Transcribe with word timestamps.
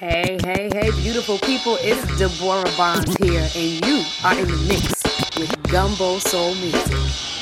Hey, 0.00 0.38
hey, 0.42 0.70
hey, 0.72 0.90
beautiful 0.92 1.36
people. 1.36 1.76
It's 1.82 2.00
Deborah 2.18 2.64
Bonds 2.78 3.14
here, 3.16 3.46
and 3.54 3.84
you 3.84 4.02
are 4.24 4.32
in 4.32 4.48
the 4.48 4.56
mix 4.66 5.04
with 5.36 5.62
Gumbo 5.70 6.18
Soul 6.20 6.54
Music. 6.54 7.39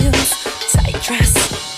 heels, 0.00 0.30
tight 0.72 1.02
dress. 1.02 1.75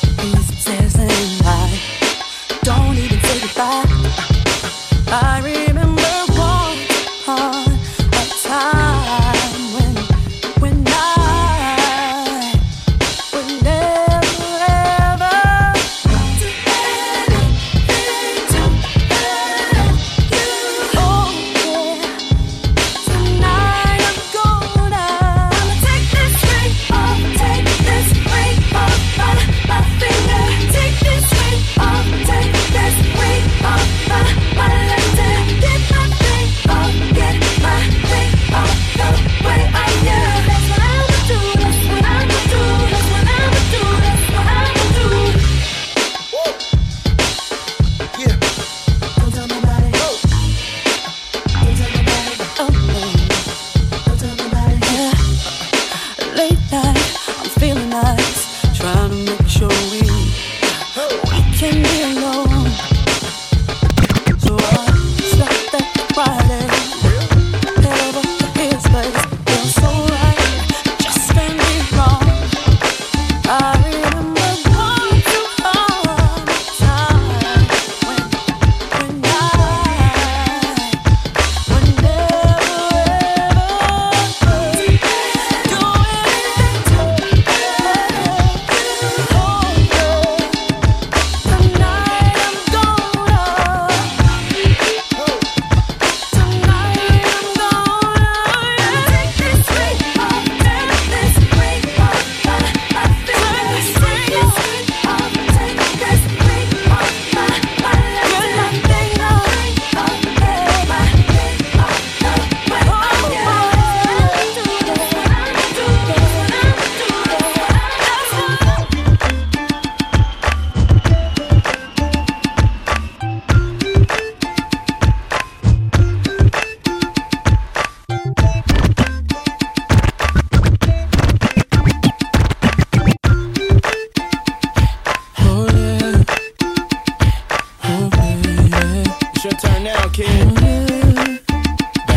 down, 139.89 140.11
kid. 140.11 140.29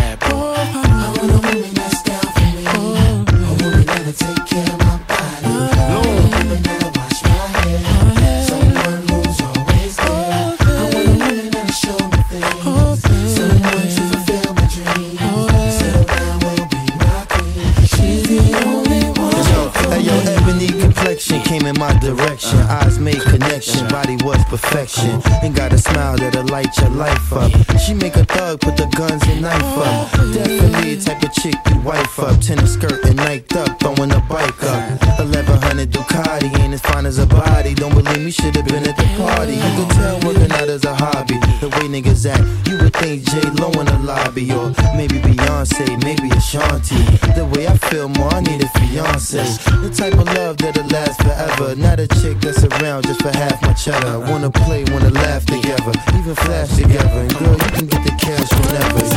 I 0.04 0.26
want 1.18 1.32
a 1.32 1.40
woman 1.42 1.74
that's 1.74 2.02
down 2.04 2.20
for 2.20 2.48
me. 2.52 2.64
A 2.66 2.76
woman 3.64 3.86
that'll 3.86 4.12
take 4.12 4.46
care 4.46 4.68
of 4.68 4.80
my 4.80 4.98
body. 5.08 5.48
A 5.48 6.00
woman 6.04 6.60
that'll 6.64 6.92
wash 7.00 7.20
my 7.24 7.30
hair. 7.64 8.44
Someone 8.44 9.02
who's 9.08 9.40
always 9.48 9.96
there. 9.96 10.52
I 10.52 10.84
want 10.84 11.08
a 11.08 11.12
woman 11.12 11.48
that'll 11.52 11.72
show 11.72 12.00
me 12.12 12.20
things. 12.28 13.00
Someone 13.36 13.88
to 13.96 14.04
fulfill 14.12 14.50
my 14.58 14.66
dreams. 14.76 15.20
Will 16.44 16.68
be 16.68 16.84
my 17.00 17.20
queen. 17.32 17.72
She's 17.88 18.24
the 18.28 18.42
only 18.68 19.04
one. 19.16 19.44
Yo, 19.52 19.60
hey, 19.92 20.02
yo, 20.08 20.16
ebony 20.36 20.68
complexion 20.82 21.40
came 21.44 21.66
in 21.66 21.76
my 21.80 21.94
direction. 22.00 22.60
Uh-huh. 22.60 22.86
Eyes 22.86 23.00
made 23.00 23.22
connection. 23.22 23.88
Body 23.88 24.18
was 24.26 24.44
perfection 24.46 25.22
your 26.80 26.90
life 26.92 27.34
up. 27.34 27.52
She 27.80 27.94
make 27.94 28.16
a 28.16 28.21
maybe 45.02 45.20
Beyonce, 45.20 45.98
maybe 46.04 46.30
Ashanti. 46.36 47.02
The 47.34 47.46
way 47.54 47.68
I 47.68 47.76
feel 47.90 48.08
more, 48.10 48.32
I 48.34 48.42
need 48.42 48.62
a 48.62 48.70
fiance. 48.78 49.42
The 49.82 49.90
type 49.90 50.14
of 50.14 50.28
love 50.38 50.58
that'll 50.58 50.86
last 50.88 51.22
forever. 51.24 51.76
Not 51.76 52.00
a 52.00 52.08
chick 52.08 52.40
that's 52.40 52.64
around 52.64 53.08
just 53.08 53.22
for 53.22 53.36
half 53.36 53.60
my 53.64 53.74
cheddar. 53.74 54.20
Wanna 54.20 54.52
play, 54.52 54.84
wanna 54.92 55.10
laugh 55.10 55.46
together, 55.46 55.94
even 56.18 56.36
flash 56.36 56.76
together. 56.76 57.22
And 57.22 57.34
girl, 57.36 57.54
you 57.54 57.72
can 57.78 57.88
get 57.88 58.04
the 58.06 58.14
cash 58.22 58.52
whenever. 58.60 59.02
Yeah. 59.02 59.12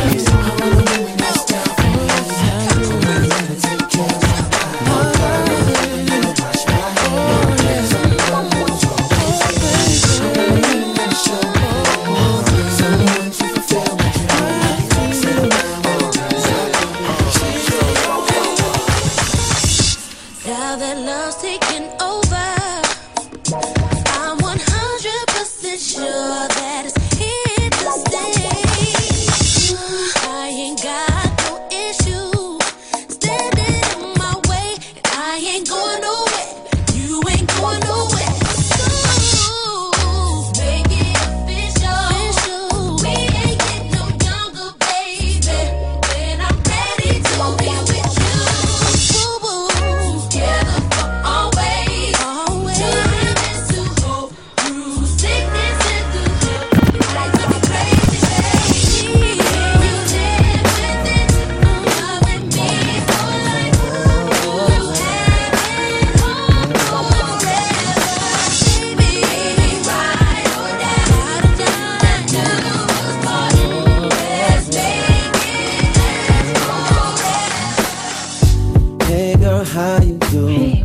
Doing? 80.34 80.84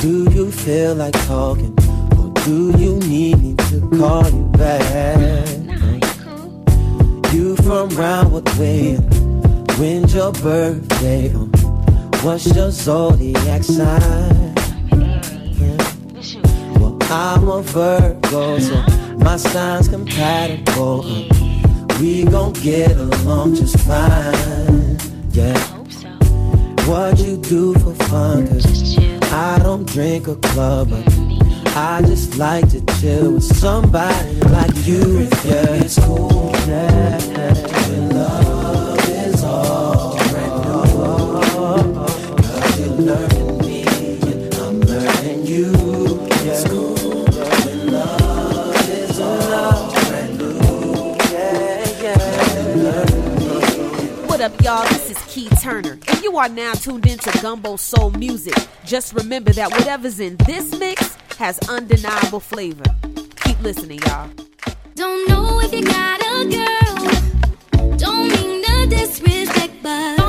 do 0.00 0.28
you 0.32 0.50
feel 0.50 0.96
like 0.96 1.14
talking? 1.26 1.72
Or 2.18 2.28
do 2.44 2.76
you 2.76 2.98
need 3.06 3.38
me 3.40 3.54
to 3.70 3.78
call 3.96 4.28
you 4.28 4.44
back? 4.58 5.48
you 7.32 7.56
from 7.56 7.88
round 7.90 8.32
with 8.32 8.48
way? 8.58 8.96
When's 9.78 10.12
your 10.14 10.32
birthday? 10.32 11.28
What's 12.24 12.46
your 12.56 12.70
zodiac 12.72 13.62
sign? 13.62 14.54
Well, 16.80 16.98
I'm 17.02 17.48
a 17.48 17.62
Virgo, 17.62 18.58
so 18.58 18.82
my 19.18 19.36
sign's 19.36 19.88
compatible. 19.88 21.02
We 22.00 22.24
gon' 22.24 22.52
get 22.54 22.96
along 22.96 23.54
just 23.54 23.78
fine, 23.78 24.98
yeah. 25.30 25.71
What 26.92 27.18
you 27.20 27.38
do 27.38 27.72
for 27.72 27.94
fun, 28.04 28.46
cause 28.48 28.98
I 29.32 29.58
don't 29.60 29.86
drink 29.88 30.28
a 30.28 30.36
club, 30.36 30.92
I 31.74 32.02
just 32.02 32.36
like 32.36 32.68
to 32.68 32.84
chill 33.00 33.32
with 33.32 33.44
somebody 33.44 34.34
like 34.40 34.76
you, 34.86 35.20
yeah. 35.42 35.80
It's 35.80 35.98
cool, 35.98 36.52
yeah. 36.68 37.18
When 37.88 38.10
love 38.10 39.08
is 39.08 39.42
all 39.42 40.18
right, 40.18 40.54
no, 40.66 40.84
cause 42.36 42.78
you're 42.78 42.94
learning 43.08 43.58
me 43.60 43.84
and 44.30 44.54
I'm 44.56 44.80
learning 44.82 45.46
you, 45.46 45.72
yeah. 46.44 46.60
Yeah 52.02 52.42
What 54.26 54.40
up, 54.42 54.60
y'all? 54.60 55.01
Key 55.32 55.48
Turner, 55.62 55.98
and 56.08 56.22
you 56.22 56.36
are 56.36 56.50
now 56.50 56.74
tuned 56.74 57.06
into 57.06 57.30
Gumbo 57.40 57.76
Soul 57.76 58.10
Music. 58.10 58.54
Just 58.84 59.14
remember 59.14 59.50
that 59.52 59.70
whatever's 59.70 60.20
in 60.20 60.36
this 60.46 60.78
mix 60.78 61.16
has 61.38 61.58
undeniable 61.70 62.38
flavor. 62.38 62.84
Keep 63.36 63.62
listening, 63.62 64.00
y'all. 64.00 64.28
Don't 64.94 65.26
know 65.30 65.58
if 65.62 65.72
you 65.72 65.84
got 65.84 66.20
a 66.20 66.44
girl. 66.44 67.96
Don't 67.96 68.28
mean 68.28 68.62
to 68.62 68.86
disrespect, 68.90 69.72
but 69.82 70.21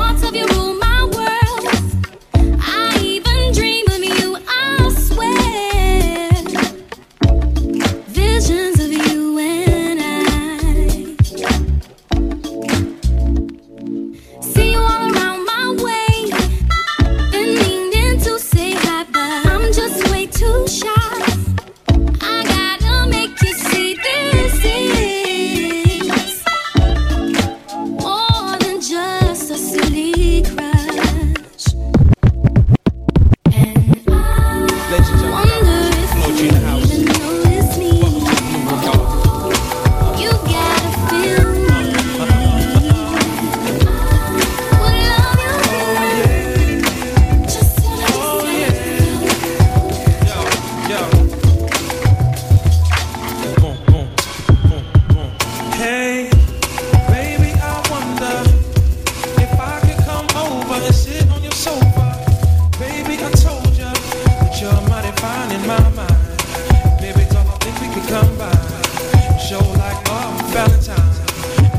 Valentine 70.54 71.00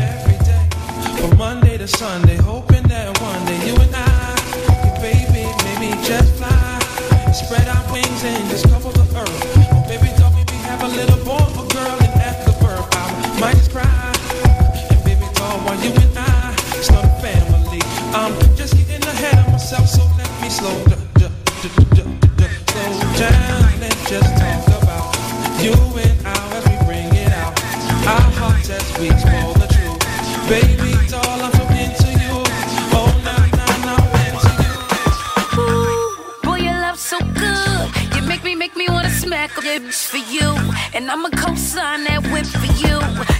every 0.01 0.37
day 0.43 0.67
from 1.17 1.37
Monday 1.37 1.77
to 1.77 1.87
Sunday, 1.87 2.35
hoping 2.35 2.83
that 2.89 3.07
one 3.21 3.45
day 3.45 3.67
you 3.67 3.73
and 3.75 3.95
I 3.95 4.35
baby, 4.99 5.47
maybe 5.63 5.95
just 6.03 6.33
fly, 6.35 6.79
spread 7.31 7.69
our 7.69 7.93
wings 7.93 8.23
and 8.25 8.49
just 8.49 8.67
cover 8.69 8.91
the 8.91 9.05
earth. 9.17 9.71
Oh, 9.71 9.85
baby, 9.87 10.11
don't 10.19 10.35
we 10.35 10.43
have 10.67 10.83
a 10.83 10.87
little 10.89 11.23
boy 11.23 11.44
And 40.95 41.11
I'ma 41.11 41.27
co-sign 41.27 42.05
that 42.05 42.23
whip 42.31 42.45
for 42.45 42.71
you. 42.79 43.34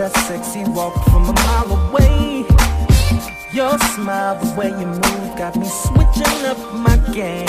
That 0.00 0.16
sexy 0.26 0.64
walk 0.70 0.94
from 1.10 1.28
a 1.28 1.32
mile 1.44 1.72
away. 1.76 2.46
Your 3.52 3.76
smile, 3.92 4.34
the 4.42 4.48
way 4.58 4.70
you 4.70 4.86
move, 4.86 5.36
got 5.36 5.54
me 5.56 5.66
switching 5.68 6.46
up 6.46 6.56
my 6.72 6.96
game. 7.12 7.46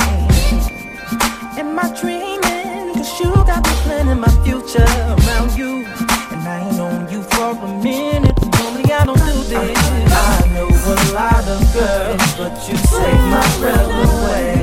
Am 1.56 1.80
I 1.80 1.88
dreaming? 2.02 2.94
Cause 2.94 3.20
you 3.22 3.32
got 3.48 3.64
me 3.64 3.74
planning 3.86 4.20
my 4.20 4.32
future 4.44 4.84
around 4.84 5.58
you. 5.58 5.86
And 6.32 6.44
I 6.46 6.68
ain't 6.68 6.76
known 6.76 7.10
you 7.10 7.24
for 7.24 7.52
a 7.56 7.82
minute. 7.82 8.38
Normally 8.60 8.92
I 8.92 9.06
don't 9.06 9.18
do 9.18 9.44
this. 9.48 9.78
I 10.12 10.52
know 10.54 10.68
a 10.68 10.98
lot 11.16 11.48
of 11.48 11.60
girls, 11.74 12.36
but 12.36 12.54
you 12.68 12.76
take 12.76 13.22
my 13.32 13.48
breath 13.60 13.88
away. 13.88 14.61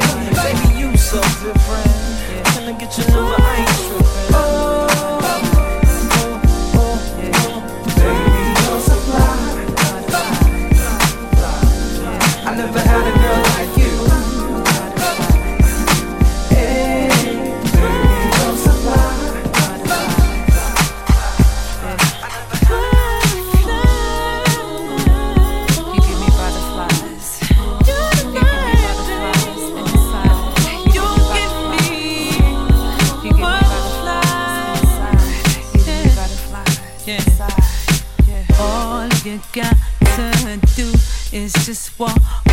Is 42.01 42.48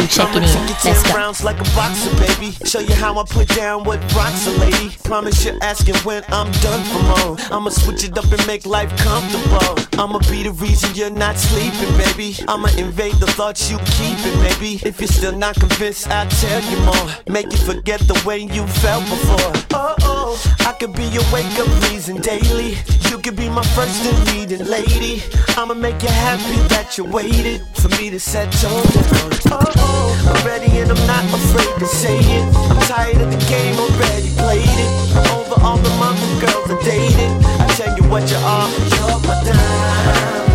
Music 0.00 0.24
with 0.24 0.34
the 0.34 0.40
checking 0.40 0.42
in. 0.42 0.66
Let's 0.84 1.02
go. 1.02 1.14
rounds 1.14 1.44
like 1.44 1.60
a 1.60 1.64
boxer, 1.76 2.14
baby. 2.16 2.52
Show 2.64 2.80
you 2.80 2.94
how 2.94 3.18
I 3.18 3.24
put 3.24 3.48
down 3.48 3.84
what 3.84 3.98
rocks 4.14 4.46
a 4.46 4.50
lady. 4.52 4.90
Promise 5.04 5.44
you're 5.44 5.58
asking 5.62 5.96
when 5.96 6.22
I'm 6.28 6.50
done 6.62 6.82
for 6.84 7.02
more. 7.02 7.36
I'ma 7.50 7.70
switch 7.70 8.04
it 8.04 8.16
up 8.16 8.30
and 8.32 8.46
make 8.46 8.66
life 8.66 8.90
comfortable. 8.96 9.76
I'ma 10.00 10.18
be 10.30 10.44
the 10.44 10.52
reason 10.52 10.94
you're 10.94 11.10
not 11.10 11.36
sleeping, 11.36 11.92
baby. 11.98 12.36
I'ma 12.48 12.68
invade 12.78 13.14
the 13.14 13.26
thoughts 13.26 13.70
you 13.70 13.78
keeping, 13.98 14.38
maybe. 14.42 14.80
If 14.86 15.00
you're 15.00 15.08
still 15.08 15.36
not 15.36 15.56
convinced, 15.56 16.08
I'll 16.08 16.28
tell 16.28 16.62
you 16.70 16.78
more. 16.80 17.06
Make 17.28 17.52
you 17.52 17.58
forget 17.58 18.00
the 18.00 18.20
way 18.26 18.38
you 18.38 18.66
felt 18.66 19.04
before. 19.04 19.52
Oh, 19.74 19.94
oh, 20.02 20.54
I 20.60 20.72
could 20.72 20.94
be 20.94 21.04
your 21.04 21.24
wake 21.32 21.58
up 21.58 21.68
reason 21.90 22.16
daily. 22.20 22.78
You 23.10 23.18
could 23.18 23.36
be 23.36 23.48
my 23.48 23.64
first 23.74 24.06
and 24.06 24.26
leading 24.32 24.66
lady. 24.66 25.22
I'ma 25.56 25.74
make 25.74 26.00
you 26.02 26.08
happy 26.08 26.56
that 26.68 26.96
you 26.96 27.04
waited 27.04 27.60
for 27.74 27.88
me 28.00 28.10
to 28.10 28.20
set 28.20 28.50
tone 28.52 28.82
down. 28.94 29.30
Oh, 29.52 29.72
oh, 29.76 29.89
I'm 30.28 30.46
ready 30.46 30.70
and 30.78 30.90
I'm 30.90 31.06
not 31.06 31.24
afraid 31.32 31.78
to 31.78 31.86
say 31.86 32.18
it. 32.18 32.44
I'm 32.70 32.80
tired 32.88 33.20
of 33.20 33.30
the 33.30 33.40
game, 33.48 33.76
already 33.78 34.30
played 34.36 34.64
it. 34.64 34.90
I'm 35.16 35.26
over 35.38 35.56
all 35.64 35.78
the 35.78 35.90
mother 36.00 36.26
girls 36.40 36.70
I 36.70 36.76
dated. 36.84 37.30
I 37.60 37.66
tell 37.76 37.96
you 37.96 38.04
what 38.10 38.30
you 38.30 38.38
are, 38.38 38.68
you're 38.94 39.20
my 39.26 39.36
diamond 39.44 40.49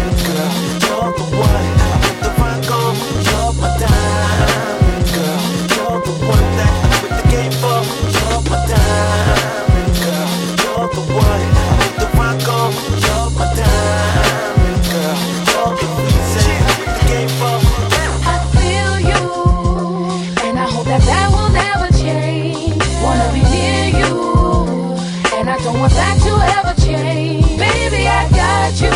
to 25.83 26.33
ever 26.57 26.73
change. 26.81 27.45
Baby, 27.57 28.07
I 28.07 28.29
got 28.29 28.79
you. 28.79 28.95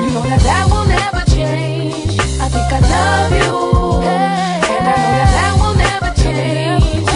You 0.00 0.10
know 0.14 0.22
that 0.22 0.40
that 0.42 0.64
will 0.70 0.86
never 0.86 1.22
change. 1.30 2.18
I 2.40 2.48
think 2.48 2.72
I 2.72 2.80
love 2.80 3.32
you, 3.32 3.52
and 4.72 4.88
I 4.88 4.96
know 4.96 5.12
that 5.20 5.30
that 5.36 5.52
will 5.60 5.76
never 5.76 6.10
change. 6.22 7.08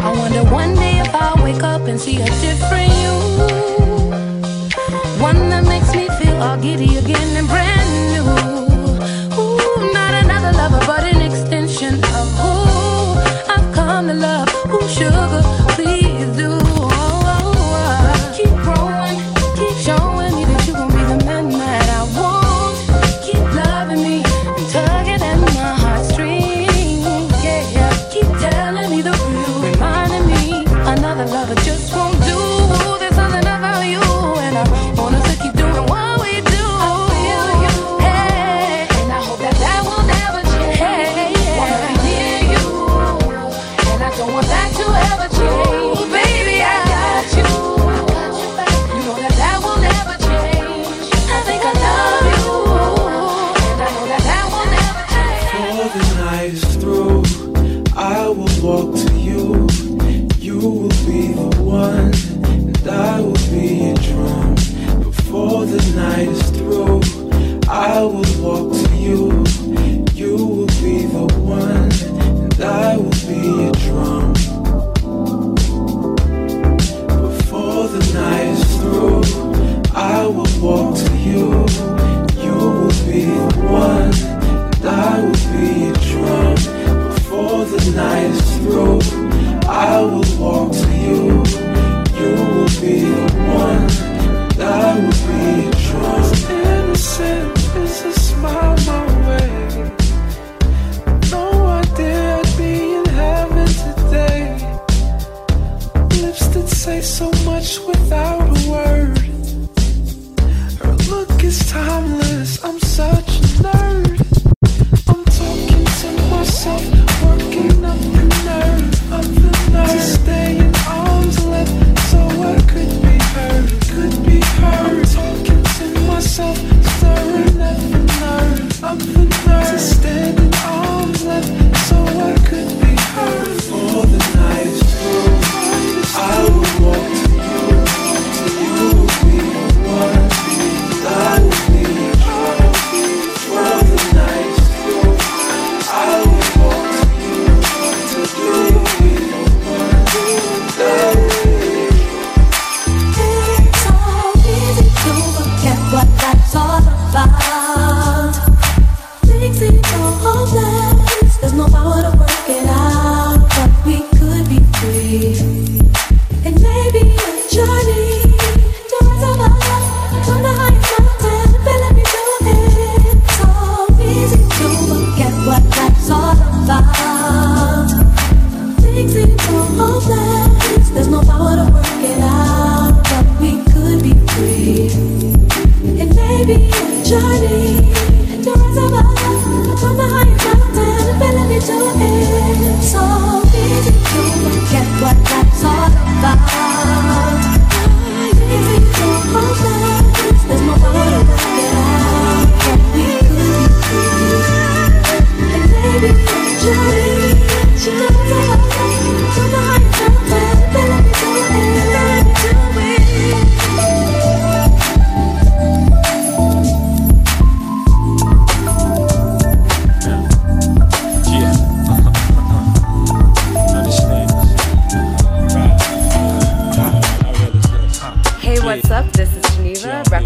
I 0.00 0.10
wonder 0.18 0.44
one 0.52 0.74
day 0.76 1.00
if 1.00 1.14
I'll 1.14 1.42
wake 1.42 1.62
up 1.62 1.82
and 1.82 2.00
see 2.00 2.20
a 2.20 2.26
different 2.46 2.92
you. 3.02 3.16
One 5.20 5.48
that 5.50 5.64
makes 5.64 5.92
me 5.94 6.08
feel 6.18 6.40
all 6.42 6.56
giddy 6.58 6.96
again 6.96 7.36
and 7.36 7.48
brand 7.48 7.90
new. 8.14 8.26
Ooh, 9.36 9.92
not 9.92 10.14
another 10.22 10.52
lover, 10.56 10.80
but 10.86 11.02
an 11.02 11.20
extension 11.22 11.94
of 11.94 12.26
who 12.40 12.54
I've 13.52 13.74
come 13.74 14.06
to 14.08 14.14
love. 14.14 14.55
Ooh, 14.68 14.88
sugar, 14.88 15.75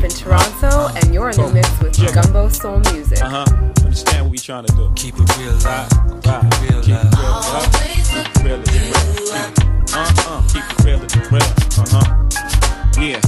up 0.00 0.04
in 0.04 0.10
Toronto, 0.10 0.88
and 0.96 1.14
you're 1.14 1.30
in 1.30 1.36
the 1.36 1.50
mix 1.52 1.80
with 1.80 1.98
yeah. 1.98 2.12
Gumbo 2.12 2.48
Soul 2.48 2.80
Music. 2.92 3.20
Uh 3.22 3.44
huh. 3.44 3.72
Understand 3.84 4.24
what 4.24 4.32
we 4.32 4.38
trying 4.38 4.64
to 4.64 4.72
do? 4.74 4.90
Keep 4.96 5.16
it 5.18 5.36
real 5.38 5.52
live. 5.64 5.90
Keep 6.22 6.34
it 6.34 6.60
real 6.60 6.80
live. 6.88 7.10
Keep 7.60 8.16
it 8.16 8.44
real 8.44 8.58
live. 8.58 9.58
Uh 9.92 10.12
huh. 10.16 10.42
Keep 10.52 10.64
it 10.64 10.84
real 10.84 10.98
live. 10.98 11.42
Uh 11.78 11.84
huh. 11.90 12.06
Yeah. 13.00 13.20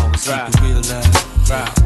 Always 0.00 0.24
keep 0.24 0.48
it 0.48 0.60
real 0.60 0.80
live. 0.82 1.77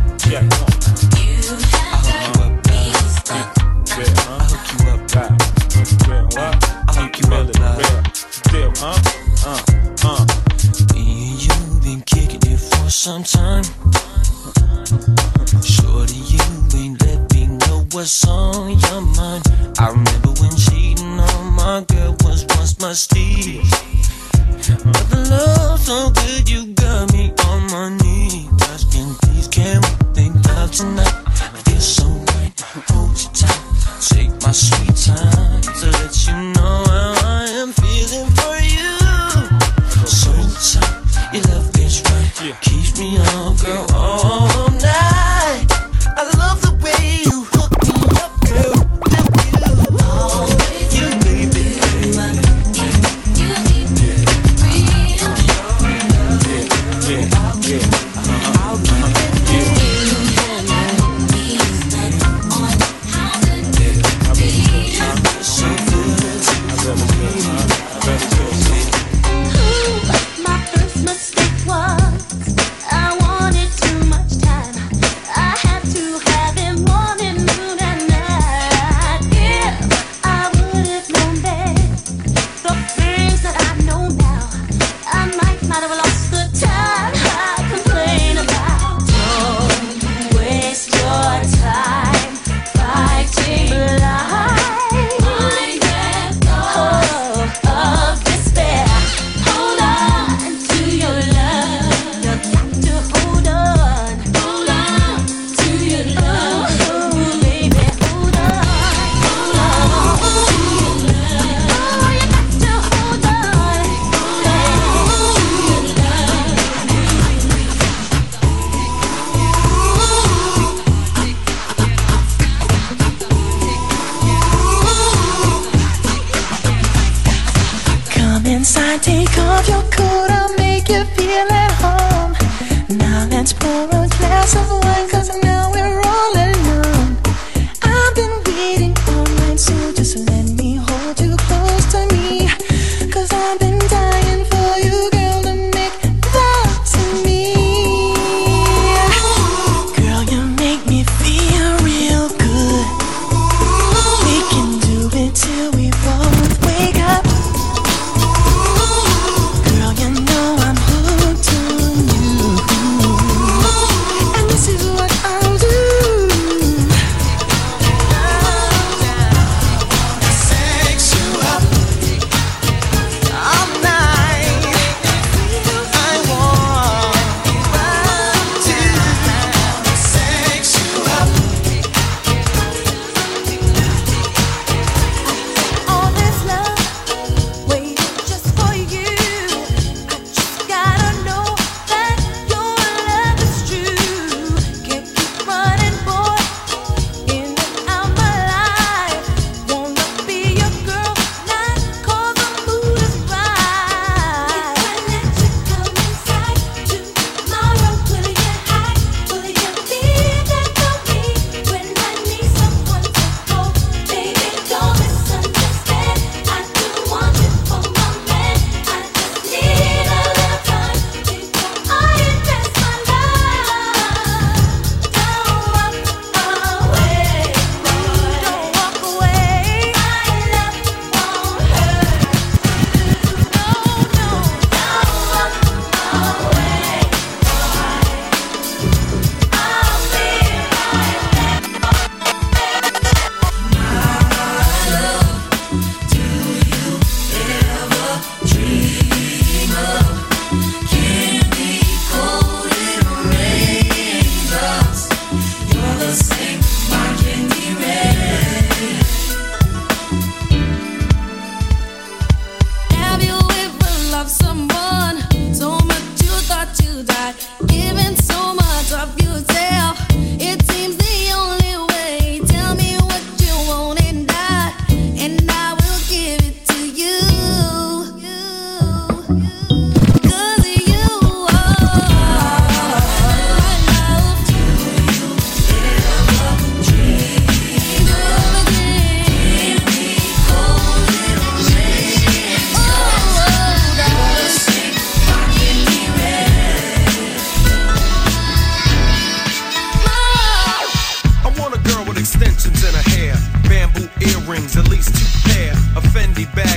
But 24.85 25.11
the 25.11 25.27
love's 25.31 25.87
so 25.87 26.11
good 26.11 26.49
you 26.49 26.82